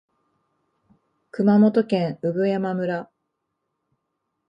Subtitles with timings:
[1.29, 3.11] 熊本県産山村